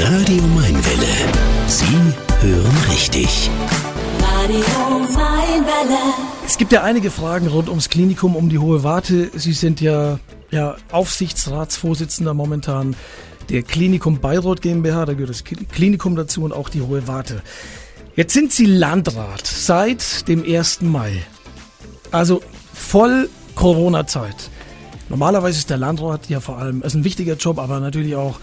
[0.00, 1.32] Radio Mainwelle.
[1.66, 1.84] Sie
[2.40, 3.50] hören richtig.
[4.20, 4.60] Radio
[5.00, 5.98] Mainwelle.
[6.46, 9.30] Es gibt ja einige Fragen rund ums Klinikum, um die Hohe Warte.
[9.34, 10.20] Sie sind ja,
[10.50, 12.94] ja Aufsichtsratsvorsitzender momentan
[13.50, 15.04] der Klinikum Bayreuth GmbH.
[15.04, 17.42] Da gehört das Klinikum dazu und auch die Hohe Warte.
[18.14, 20.82] Jetzt sind Sie Landrat seit dem 1.
[20.82, 21.24] Mai.
[22.12, 22.40] Also
[22.72, 24.50] voll Corona-Zeit.
[25.08, 28.38] Normalerweise ist der Landrat ja vor allem, ist ein wichtiger Job, aber natürlich auch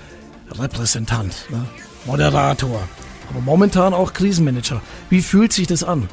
[0.52, 1.66] Repräsentant, ne?
[2.06, 2.88] Moderator.
[3.30, 4.82] Aber momentan auch Krisenmanager.
[5.10, 6.08] Wie fühlt sich das an?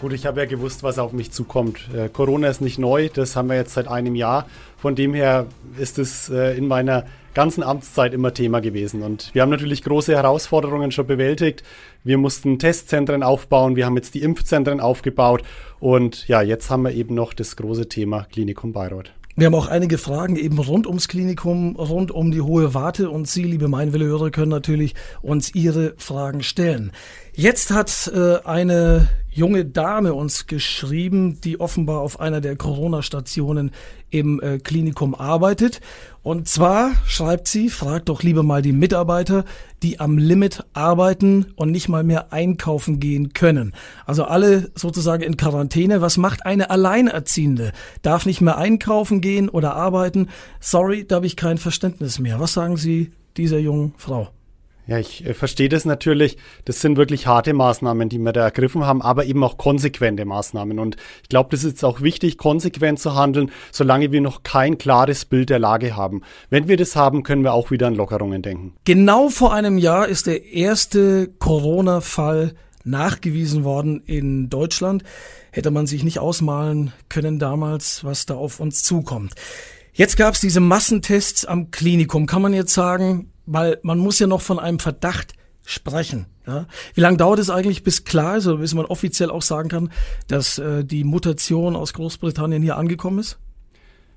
[0.00, 1.88] Gut, ich habe ja gewusst, was auf mich zukommt.
[1.94, 4.46] Äh, Corona ist nicht neu, das haben wir jetzt seit einem Jahr.
[4.76, 5.46] Von dem her
[5.78, 9.02] ist es äh, in meiner ganzen Amtszeit immer Thema gewesen.
[9.02, 11.62] Und wir haben natürlich große Herausforderungen schon bewältigt.
[12.04, 15.42] Wir mussten Testzentren aufbauen, wir haben jetzt die Impfzentren aufgebaut
[15.80, 19.12] und ja, jetzt haben wir eben noch das große Thema Klinikum Bayreuth.
[19.38, 23.28] Wir haben auch einige Fragen eben rund ums Klinikum, rund um die hohe Warte und
[23.28, 26.90] Sie, liebe Mainwelle-Hörer, können natürlich uns Ihre Fragen stellen.
[27.38, 33.72] Jetzt hat äh, eine junge Dame uns geschrieben, die offenbar auf einer der Corona-Stationen
[34.08, 35.82] im äh, Klinikum arbeitet.
[36.22, 39.44] Und zwar schreibt sie, fragt doch lieber mal die Mitarbeiter,
[39.82, 43.74] die am Limit arbeiten und nicht mal mehr einkaufen gehen können.
[44.06, 46.00] Also alle sozusagen in Quarantäne.
[46.00, 47.72] Was macht eine Alleinerziehende?
[48.00, 50.30] Darf nicht mehr einkaufen gehen oder arbeiten?
[50.58, 52.40] Sorry, da habe ich kein Verständnis mehr.
[52.40, 54.30] Was sagen Sie dieser jungen Frau?
[54.86, 56.36] Ja, ich äh, verstehe das natürlich.
[56.64, 60.78] Das sind wirklich harte Maßnahmen, die wir da ergriffen haben, aber eben auch konsequente Maßnahmen.
[60.78, 65.24] Und ich glaube, das ist auch wichtig, konsequent zu handeln, solange wir noch kein klares
[65.24, 66.22] Bild der Lage haben.
[66.50, 68.74] Wenn wir das haben, können wir auch wieder an Lockerungen denken.
[68.84, 72.54] Genau vor einem Jahr ist der erste Corona-Fall
[72.84, 75.02] nachgewiesen worden in Deutschland.
[75.50, 79.34] Hätte man sich nicht ausmalen können damals, was da auf uns zukommt.
[79.92, 82.26] Jetzt gab es diese Massentests am Klinikum.
[82.26, 86.26] Kann man jetzt sagen, weil man muss ja noch von einem Verdacht sprechen.
[86.46, 86.66] Ja?
[86.94, 89.90] Wie lange dauert es eigentlich, bis klar ist, oder bis man offiziell auch sagen kann,
[90.28, 93.38] dass äh, die Mutation aus Großbritannien hier angekommen ist?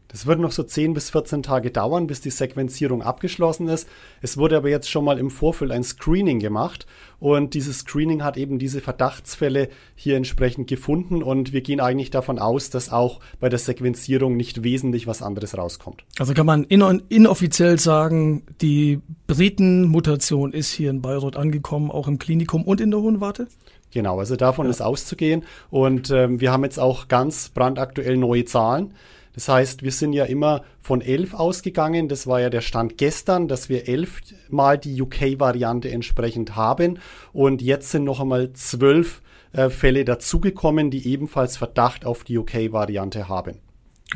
[0.09, 3.87] Das wird noch so 10 bis 14 Tage dauern, bis die Sequenzierung abgeschlossen ist.
[4.21, 6.87] Es wurde aber jetzt schon mal im Vorfeld ein Screening gemacht
[7.19, 12.39] und dieses Screening hat eben diese Verdachtsfälle hier entsprechend gefunden und wir gehen eigentlich davon
[12.39, 16.03] aus, dass auch bei der Sequenzierung nicht wesentlich was anderes rauskommt.
[16.17, 22.17] Also kann man in inoffiziell sagen, die Briten-Mutation ist hier in Bayreuth angekommen, auch im
[22.17, 23.47] Klinikum und in der Hohen Warte?
[23.91, 24.71] Genau, also davon ja.
[24.71, 28.93] ist auszugehen und ähm, wir haben jetzt auch ganz brandaktuell neue Zahlen.
[29.33, 32.07] Das heißt, wir sind ja immer von elf ausgegangen.
[32.07, 36.99] Das war ja der Stand gestern, dass wir elf mal die UK-Variante entsprechend haben.
[37.31, 39.21] Und jetzt sind noch einmal zwölf
[39.53, 43.59] äh, Fälle dazugekommen, die ebenfalls Verdacht auf die UK-Variante haben.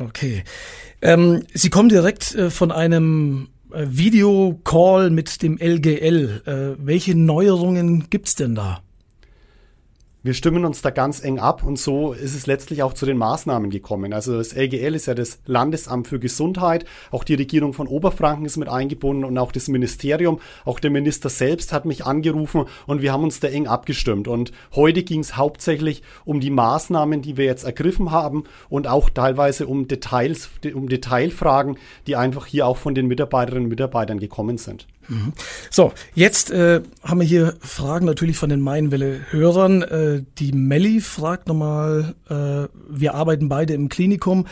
[0.00, 0.42] Okay.
[1.00, 6.42] Ähm, Sie kommen direkt äh, von einem äh, Videocall mit dem LGL.
[6.46, 8.82] Äh, welche Neuerungen gibt's denn da?
[10.24, 13.18] Wir stimmen uns da ganz eng ab und so ist es letztlich auch zu den
[13.18, 14.14] Maßnahmen gekommen.
[14.14, 18.56] Also das LGL ist ja das Landesamt für Gesundheit, auch die Regierung von Oberfranken ist
[18.56, 23.12] mit eingebunden und auch das Ministerium, auch der Minister selbst hat mich angerufen und wir
[23.12, 24.26] haben uns da eng abgestimmt.
[24.26, 29.10] Und heute ging es hauptsächlich um die Maßnahmen, die wir jetzt ergriffen haben und auch
[29.10, 31.76] teilweise um Details, um Detailfragen,
[32.06, 34.86] die einfach hier auch von den Mitarbeiterinnen und Mitarbeitern gekommen sind.
[35.08, 35.32] Mhm.
[35.70, 39.82] So, jetzt äh, haben wir hier Fragen natürlich von den Mainwelle-Hörern.
[39.82, 44.46] Äh, die Melli fragt nochmal, äh, wir arbeiten beide im Klinikum.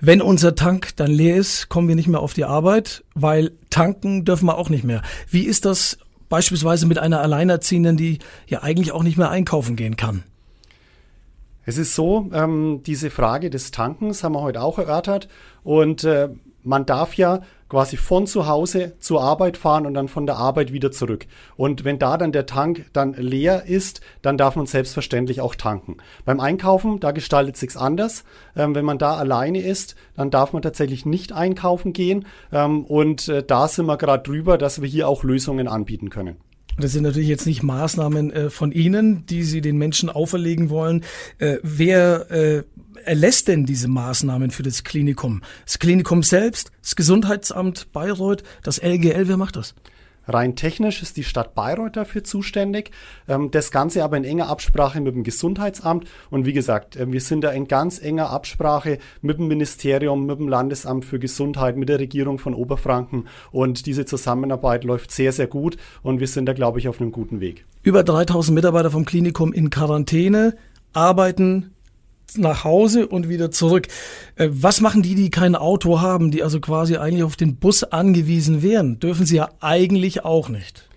[0.00, 4.24] Wenn unser Tank dann leer ist, kommen wir nicht mehr auf die Arbeit, weil tanken
[4.24, 5.02] dürfen wir auch nicht mehr.
[5.28, 5.98] Wie ist das
[6.28, 10.24] beispielsweise mit einer Alleinerziehenden, die ja eigentlich auch nicht mehr einkaufen gehen kann?
[11.64, 15.28] Es ist so, ähm, diese Frage des Tankens haben wir heute auch erörtert
[15.64, 16.30] und äh,
[16.62, 20.72] man darf ja quasi von zu Hause zur Arbeit fahren und dann von der Arbeit
[20.72, 21.26] wieder zurück.
[21.56, 25.98] Und wenn da dann der Tank dann leer ist, dann darf man selbstverständlich auch tanken.
[26.24, 28.24] Beim Einkaufen, da gestaltet sich's anders.
[28.56, 32.26] Ähm, wenn man da alleine ist, dann darf man tatsächlich nicht einkaufen gehen.
[32.52, 36.36] Ähm, und äh, da sind wir gerade drüber, dass wir hier auch Lösungen anbieten können.
[36.80, 41.04] Das sind natürlich jetzt nicht Maßnahmen äh, von Ihnen, die Sie den Menschen auferlegen wollen.
[41.38, 42.62] Äh, wer äh,
[43.04, 45.42] erlässt denn diese Maßnahmen für das Klinikum?
[45.64, 49.74] Das Klinikum selbst, das Gesundheitsamt Bayreuth, das LGL, wer macht das?
[50.28, 52.90] Rein technisch ist die Stadt Bayreuth dafür zuständig.
[53.26, 56.06] Ähm, das Ganze aber in enger Absprache mit dem Gesundheitsamt.
[56.30, 60.38] Und wie gesagt, äh, wir sind da in ganz enger Absprache mit dem Ministerium, mit
[60.38, 63.26] dem Landesamt für Gesundheit, mit der Regierung von Oberfranken.
[63.50, 65.78] Und diese Zusammenarbeit läuft sehr, sehr gut.
[66.02, 67.64] Und wir sind da, glaube ich, auf einem guten Weg.
[67.82, 70.54] Über 3000 Mitarbeiter vom Klinikum in Quarantäne
[70.92, 71.74] arbeiten
[72.36, 73.88] nach Hause und wieder zurück.
[74.36, 77.84] Äh, was machen die, die kein Auto haben, die also quasi eigentlich auf den Bus
[77.84, 78.98] angewiesen wären?
[79.00, 80.88] Dürfen sie ja eigentlich auch nicht.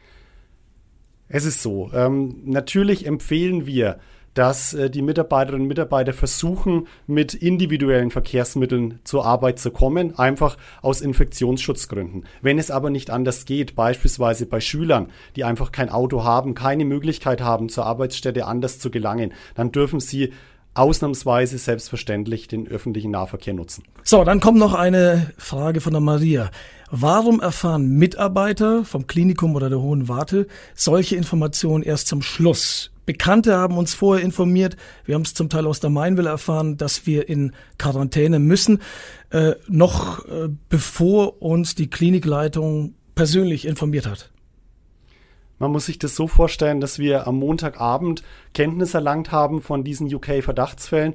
[1.30, 1.90] Es ist so.
[1.94, 4.00] Ähm, natürlich empfehlen wir,
[4.34, 10.58] dass äh, die Mitarbeiterinnen und Mitarbeiter versuchen, mit individuellen Verkehrsmitteln zur Arbeit zu kommen, einfach
[10.82, 12.26] aus Infektionsschutzgründen.
[12.42, 16.86] Wenn es aber nicht anders geht, beispielsweise bei Schülern, die einfach kein Auto haben, keine
[16.86, 20.32] Möglichkeit haben, zur Arbeitsstätte anders zu gelangen, dann dürfen sie
[20.74, 23.84] ausnahmsweise selbstverständlich den öffentlichen Nahverkehr nutzen.
[24.04, 26.50] So, dann kommt noch eine Frage von der Maria.
[26.90, 32.92] Warum erfahren Mitarbeiter vom Klinikum oder der Hohen Warte solche Informationen erst zum Schluss?
[33.06, 37.06] Bekannte haben uns vorher informiert, wir haben es zum Teil aus der Mainwelle erfahren, dass
[37.06, 38.82] wir in Quarantäne müssen,
[39.32, 44.31] äh, noch äh, bevor uns die Klinikleitung persönlich informiert hat.
[45.62, 48.24] Man muss sich das so vorstellen, dass wir am Montagabend
[48.56, 51.14] Kenntnis erlangt haben von diesen UK-Verdachtsfällen.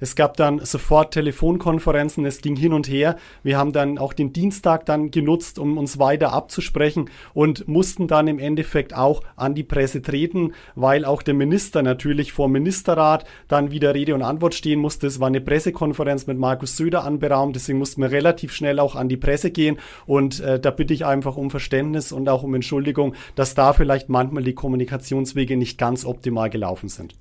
[0.00, 3.16] Es gab dann sofort Telefonkonferenzen, es ging hin und her.
[3.42, 8.26] Wir haben dann auch den Dienstag dann genutzt, um uns weiter abzusprechen und mussten dann
[8.26, 13.70] im Endeffekt auch an die Presse treten, weil auch der Minister natürlich vor Ministerrat dann
[13.70, 15.06] wieder Rede und Antwort stehen musste.
[15.06, 19.08] Es war eine Pressekonferenz mit Markus Söder anberaumt, deswegen mussten wir relativ schnell auch an
[19.08, 23.14] die Presse gehen und äh, da bitte ich einfach um Verständnis und auch um Entschuldigung,
[23.36, 27.14] dass da vielleicht manchmal die Kommunikationswege nicht ganz optimal gelaufen sind.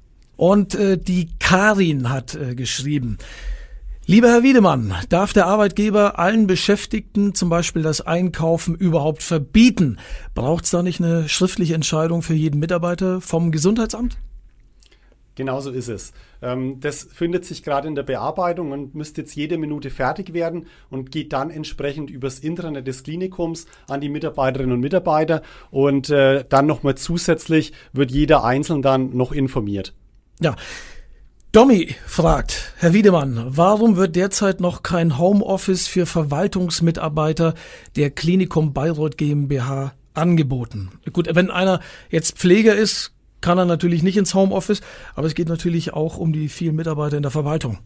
[0.44, 3.18] Und äh, die Karin hat äh, geschrieben.
[4.08, 10.00] Lieber Herr Wiedemann, darf der Arbeitgeber allen Beschäftigten zum Beispiel das Einkaufen überhaupt verbieten?
[10.36, 14.18] Braucht es da nicht eine schriftliche Entscheidung für jeden Mitarbeiter vom Gesundheitsamt?
[15.36, 16.12] Genauso ist es.
[16.42, 20.68] Ähm, das findet sich gerade in der Bearbeitung und müsste jetzt jede Minute fertig werden
[20.90, 25.42] und geht dann entsprechend übers Intranet des Klinikums an die Mitarbeiterinnen und Mitarbeiter
[25.72, 29.94] und äh, dann nochmal zusätzlich wird jeder einzeln dann noch informiert.
[30.40, 30.56] Ja.
[31.52, 37.54] Domi fragt, Herr Wiedemann, warum wird derzeit noch kein Homeoffice für Verwaltungsmitarbeiter
[37.96, 40.90] der Klinikum Bayreuth GmbH angeboten?
[41.12, 44.82] Gut, wenn einer jetzt Pfleger ist, kann er natürlich nicht ins Homeoffice,
[45.14, 47.78] aber es geht natürlich auch um die vielen Mitarbeiter in der Verwaltung.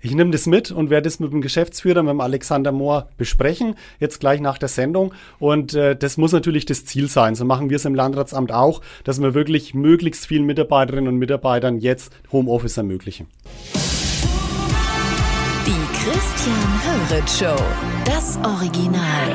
[0.00, 3.74] Ich nehme das mit und werde es mit dem Geschäftsführer, mit dem Alexander Mohr, besprechen,
[3.98, 5.12] jetzt gleich nach der Sendung.
[5.40, 7.34] Und äh, das muss natürlich das Ziel sein.
[7.34, 11.78] So machen wir es im Landratsamt auch, dass wir wirklich möglichst vielen Mitarbeiterinnen und Mitarbeitern
[11.78, 13.26] jetzt Homeoffice ermöglichen.
[15.66, 17.56] Die Christian Höret Show.
[18.04, 19.32] Das Original.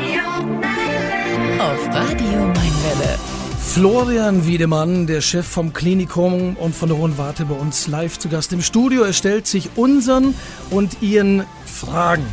[1.59, 3.42] Auf Radio Mainwelle.
[3.65, 8.29] Florian Wiedemann, der Chef vom Klinikum und von der Hohen Warte bei uns live zu
[8.29, 9.01] Gast im Studio.
[9.01, 10.35] Er stellt sich unseren
[10.69, 12.25] und Ihren Fragen.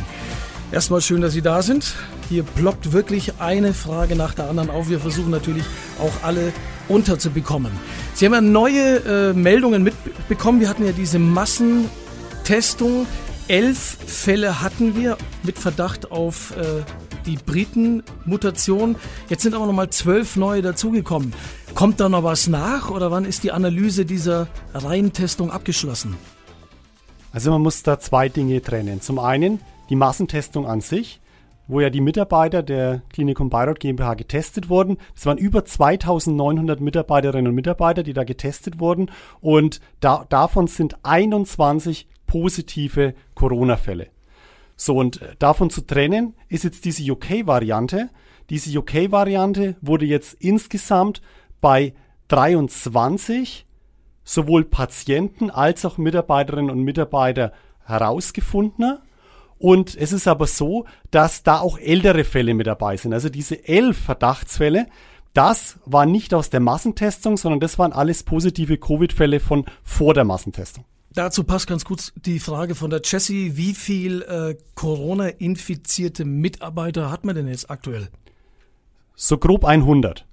[0.71, 1.95] Erstmal schön, dass Sie da sind.
[2.29, 4.89] Hier ploppt wirklich eine Frage nach der anderen auf.
[4.89, 5.63] Wir versuchen natürlich
[5.99, 6.53] auch alle
[6.87, 7.71] unterzubekommen.
[8.13, 10.59] Sie haben ja neue äh, Meldungen mitbekommen.
[10.59, 13.07] Wir hatten ja diese Massentestung.
[13.47, 16.83] Elf Fälle hatten wir mit Verdacht auf äh,
[17.25, 18.95] die Briten-Mutation.
[19.29, 21.33] Jetzt sind aber nochmal zwölf neue dazugekommen.
[21.73, 26.17] Kommt da noch was nach oder wann ist die Analyse dieser Reihentestung abgeschlossen?
[27.31, 29.01] Also man muss da zwei Dinge trennen.
[29.01, 29.59] Zum einen
[29.89, 31.21] die Massentestung an sich,
[31.67, 34.97] wo ja die Mitarbeiter der Klinikum Bayreuth GmbH getestet wurden.
[35.15, 39.09] Es waren über 2900 Mitarbeiterinnen und Mitarbeiter, die da getestet wurden
[39.39, 44.07] und da, davon sind 21 positive Corona-Fälle.
[44.83, 48.09] So, und äh, davon zu trennen ist jetzt diese UK-Variante.
[48.49, 51.21] Diese UK-Variante wurde jetzt insgesamt
[51.61, 51.93] bei
[52.29, 53.67] 23
[54.23, 57.53] sowohl Patienten als auch Mitarbeiterinnen und Mitarbeiter
[57.85, 58.97] herausgefunden.
[59.59, 63.13] Und es ist aber so, dass da auch ältere Fälle mit dabei sind.
[63.13, 64.87] Also diese elf Verdachtsfälle,
[65.35, 70.25] das war nicht aus der Massentestung, sondern das waren alles positive Covid-Fälle von vor der
[70.25, 70.85] Massentestung.
[71.13, 73.57] Dazu passt ganz gut die Frage von der Jessie.
[73.57, 78.07] Wie viel äh, Corona-infizierte Mitarbeiter hat man denn jetzt aktuell?
[79.15, 80.25] So grob 100.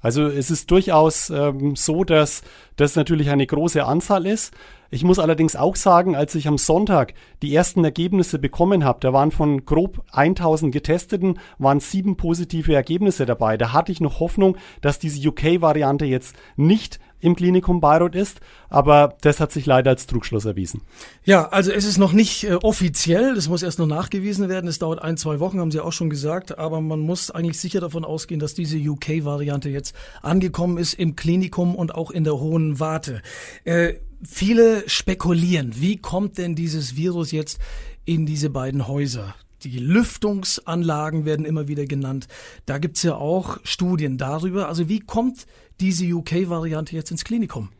[0.00, 2.42] Also es ist durchaus ähm, so, dass
[2.76, 4.54] das natürlich eine große Anzahl ist.
[4.94, 9.14] Ich muss allerdings auch sagen, als ich am Sonntag die ersten Ergebnisse bekommen habe, da
[9.14, 13.56] waren von grob 1000 Getesteten, waren sieben positive Ergebnisse dabei.
[13.56, 19.16] Da hatte ich noch Hoffnung, dass diese UK-Variante jetzt nicht im Klinikum Bayreuth ist, aber
[19.22, 20.82] das hat sich leider als Trugschluss erwiesen.
[21.24, 24.68] Ja, also es ist noch nicht äh, offiziell, das muss erst noch nachgewiesen werden.
[24.68, 27.80] Es dauert ein, zwei Wochen, haben Sie auch schon gesagt, aber man muss eigentlich sicher
[27.80, 32.78] davon ausgehen, dass diese UK-Variante jetzt angekommen ist im Klinikum und auch in der hohen
[32.78, 33.22] Warte.
[33.64, 33.94] Äh,
[34.24, 37.58] viele spekulieren, wie kommt denn dieses Virus jetzt
[38.04, 39.34] in diese beiden Häuser?
[39.62, 42.26] Die Lüftungsanlagen werden immer wieder genannt.
[42.66, 44.68] Da gibt's ja auch Studien darüber.
[44.68, 45.46] Also wie kommt
[45.80, 47.70] diese UK-Variante jetzt ins Klinikum?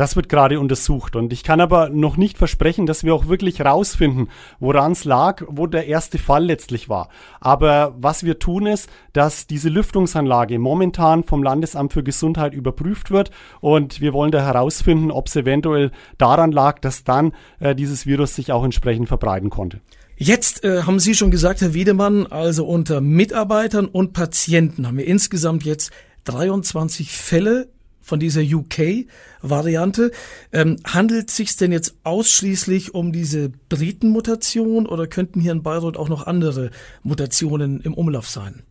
[0.00, 3.60] Das wird gerade untersucht und ich kann aber noch nicht versprechen, dass wir auch wirklich
[3.60, 7.10] rausfinden, woran es lag, wo der erste Fall letztlich war.
[7.38, 13.30] Aber was wir tun ist, dass diese Lüftungsanlage momentan vom Landesamt für Gesundheit überprüft wird
[13.60, 18.34] und wir wollen da herausfinden, ob es eventuell daran lag, dass dann äh, dieses Virus
[18.34, 19.82] sich auch entsprechend verbreiten konnte.
[20.16, 25.06] Jetzt äh, haben Sie schon gesagt, Herr Wiedemann, also unter Mitarbeitern und Patienten haben wir
[25.06, 25.90] insgesamt jetzt
[26.24, 27.68] 23 Fälle
[28.10, 30.10] von dieser UK-Variante.
[30.52, 36.08] Ähm, handelt sich denn jetzt ausschließlich um diese Briten-Mutation oder könnten hier in Bayreuth auch
[36.08, 36.70] noch andere
[37.02, 38.62] Mutationen im Umlauf sein?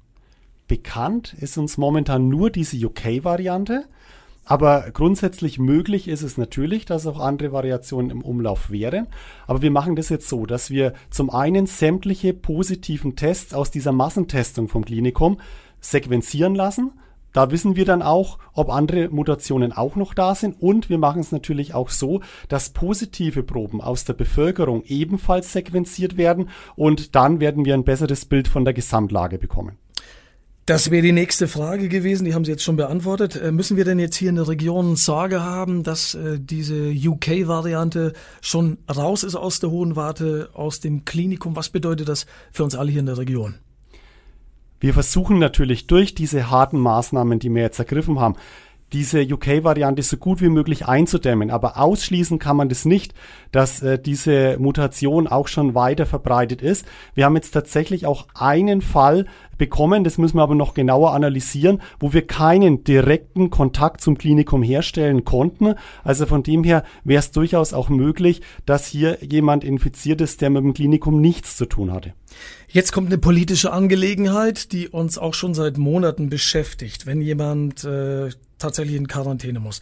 [0.68, 3.86] Bekannt ist uns momentan nur diese UK-Variante.
[4.44, 9.08] Aber grundsätzlich möglich ist es natürlich, dass auch andere Variationen im Umlauf wären.
[9.48, 13.92] Aber wir machen das jetzt so, dass wir zum einen sämtliche positiven Tests aus dieser
[13.92, 15.40] Massentestung vom Klinikum
[15.82, 16.92] sequenzieren lassen
[17.34, 20.62] da wissen wir dann auch, ob andere Mutationen auch noch da sind.
[20.62, 26.18] Und wir machen es natürlich auch so, dass positive Proben aus der Bevölkerung ebenfalls sequenziert
[26.18, 26.50] werden.
[26.76, 29.78] Und dann werden wir ein besseres Bild von der Gesamtlage bekommen.
[30.70, 33.36] Das wäre die nächste Frage gewesen, die haben Sie jetzt schon beantwortet.
[33.36, 38.14] Äh, müssen wir denn jetzt hier in der Region Sorge haben, dass äh, diese UK-Variante
[38.40, 41.56] schon raus ist aus der Hohen Warte, aus dem Klinikum?
[41.56, 43.56] Was bedeutet das für uns alle hier in der Region?
[44.80, 48.36] Wir versuchen natürlich durch diese harten Maßnahmen, die wir jetzt ergriffen haben,
[48.94, 51.52] diese UK-Variante so gut wie möglich einzudämmen.
[51.52, 53.14] Aber ausschließen kann man das nicht,
[53.52, 56.86] dass äh, diese Mutation auch schon weiter verbreitet ist.
[57.14, 59.26] Wir haben jetzt tatsächlich auch einen Fall
[59.58, 64.64] bekommen, das müssen wir aber noch genauer analysieren, wo wir keinen direkten Kontakt zum Klinikum
[64.64, 65.76] herstellen konnten.
[66.04, 70.50] Also von dem her wäre es durchaus auch möglich, dass hier jemand infiziert ist, der
[70.50, 72.14] mit dem Klinikum nichts zu tun hatte.
[72.70, 77.06] Jetzt kommt eine politische Angelegenheit, die uns auch schon seit Monaten beschäftigt.
[77.06, 78.30] Wenn jemand äh,
[78.60, 79.80] tatsächlich in Quarantäne muss.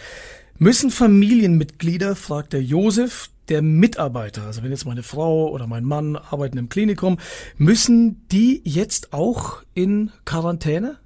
[0.57, 6.15] Müssen Familienmitglieder, fragt der Josef, der Mitarbeiter, also wenn jetzt meine Frau oder mein Mann
[6.15, 7.17] arbeiten im Klinikum,
[7.57, 10.97] müssen die jetzt auch in Quarantäne?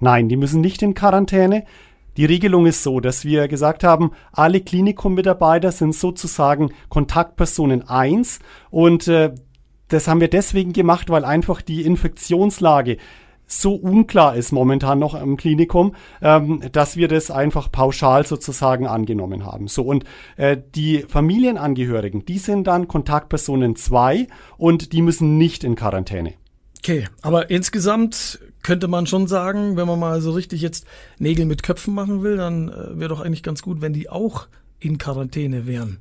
[0.00, 1.64] Nein, die müssen nicht in Quarantäne.
[2.16, 8.40] Die Regelung ist so, dass wir gesagt haben, alle Klinikum-Mitarbeiter sind sozusagen Kontaktpersonen 1
[8.70, 9.34] und äh,
[9.88, 12.96] das haben wir deswegen gemacht, weil einfach die Infektionslage
[13.50, 19.44] so unklar ist momentan noch im Klinikum, ähm, dass wir das einfach pauschal sozusagen angenommen
[19.44, 19.68] haben.
[19.68, 20.04] So und
[20.36, 26.34] äh, die Familienangehörigen, die sind dann Kontaktpersonen 2 und die müssen nicht in Quarantäne.
[26.78, 30.86] Okay, aber insgesamt könnte man schon sagen, wenn man mal so richtig jetzt
[31.18, 34.46] Nägel mit Köpfen machen will, dann äh, wäre doch eigentlich ganz gut, wenn die auch
[34.78, 35.98] in Quarantäne wären.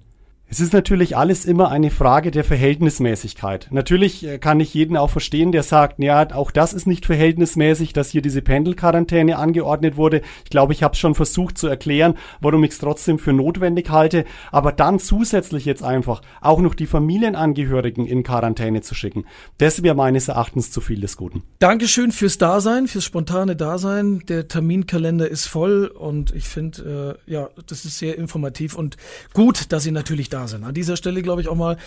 [0.52, 3.68] Es ist natürlich alles immer eine Frage der Verhältnismäßigkeit.
[3.70, 7.94] Natürlich äh, kann ich jeden auch verstehen, der sagt, ja, auch das ist nicht verhältnismäßig,
[7.94, 10.24] dass hier diese Pendelquarantäne angeordnet wurde.
[10.44, 13.92] Ich glaube, ich habe es schon versucht zu erklären, warum ich es trotzdem für notwendig
[13.92, 14.26] halte.
[14.52, 19.26] Aber dann zusätzlich jetzt einfach auch noch die Familienangehörigen in Quarantäne zu schicken,
[19.60, 21.44] das wäre meines Erachtens zu viel des Guten.
[21.60, 24.24] Dankeschön fürs Dasein, fürs spontane Dasein.
[24.28, 28.98] Der Terminkalender ist voll und ich finde, äh, ja, das ist sehr informativ und
[29.34, 30.64] gut, dass Sie natürlich da da sind.
[30.64, 31.78] An dieser Stelle glaube ich auch mal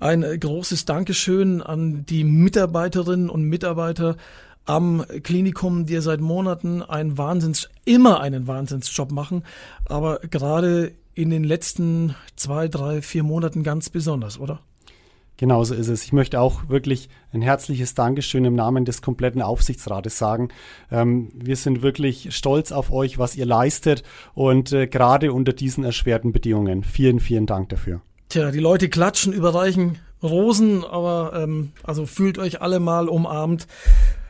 [0.00, 4.16] ein großes Dankeschön an die Mitarbeiterinnen und Mitarbeiter
[4.64, 9.42] am Klinikum, die seit Monaten einen Wahnsinns, immer einen Wahnsinnsjob machen,
[9.86, 14.60] aber gerade in den letzten zwei, drei, vier Monaten ganz besonders, oder?
[15.38, 16.04] Genauso ist es.
[16.04, 20.48] Ich möchte auch wirklich ein herzliches Dankeschön im Namen des kompletten Aufsichtsrates sagen.
[20.90, 24.02] Ähm, wir sind wirklich stolz auf euch, was ihr leistet
[24.34, 26.82] und äh, gerade unter diesen erschwerten Bedingungen.
[26.82, 28.00] Vielen, vielen Dank dafür.
[28.28, 33.68] Tja, die Leute klatschen, überreichen Rosen, aber ähm, also fühlt euch alle mal umarmt.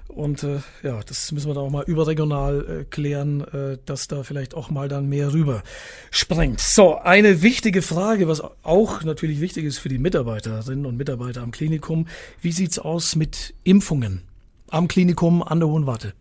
[0.09, 4.23] Und äh, ja, das müssen wir dann auch mal überregional äh, klären, äh, dass da
[4.23, 5.63] vielleicht auch mal dann mehr rüber
[6.11, 6.61] sprengt.
[6.61, 11.51] So, eine wichtige Frage, was auch natürlich wichtig ist für die Mitarbeiterinnen und Mitarbeiter am
[11.51, 12.09] Klinikum.
[12.41, 14.23] Wie sieht's aus mit Impfungen
[14.71, 16.15] am Klinikum an der Hohen Warte?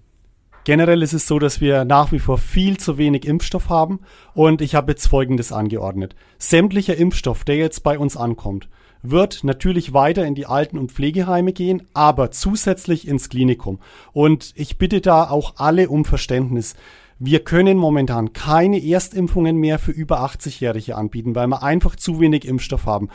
[0.66, 4.02] Generell ist es so, dass wir nach wie vor viel zu wenig Impfstoff haben
[4.34, 6.14] und ich habe jetzt Folgendes angeordnet.
[6.40, 8.68] Sämtlicher Impfstoff, der jetzt bei uns ankommt,
[9.12, 13.80] wird natürlich weiter in die Alten- und Pflegeheime gehen, aber zusätzlich ins Klinikum.
[14.14, 16.76] Und ich bitte da auch alle um Verständnis.
[17.20, 22.46] Wir können momentan keine Erstimpfungen mehr für über 80-Jährige anbieten, weil wir einfach zu wenig
[22.46, 23.10] Impfstoff haben.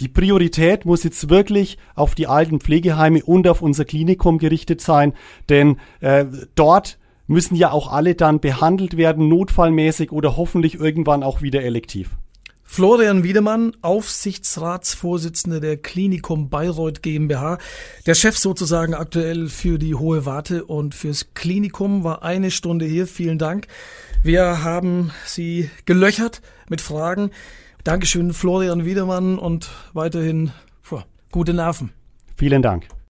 [0.00, 5.12] Die Priorität muss jetzt wirklich auf die alten Pflegeheime und auf unser Klinikum gerichtet sein,
[5.48, 11.42] denn äh, dort müssen ja auch alle dann behandelt werden, notfallmäßig oder hoffentlich irgendwann auch
[11.42, 12.16] wieder elektiv.
[12.72, 17.58] Florian Wiedemann, Aufsichtsratsvorsitzender der Klinikum Bayreuth GmbH,
[18.06, 23.08] der Chef sozusagen aktuell für die Hohe Warte und fürs Klinikum, war eine Stunde hier.
[23.08, 23.66] Vielen Dank.
[24.22, 27.32] Wir haben Sie gelöchert mit Fragen.
[27.82, 30.52] Dankeschön, Florian Wiedemann, und weiterhin
[30.84, 31.00] puh,
[31.32, 31.90] gute Nerven.
[32.36, 32.86] Vielen Dank.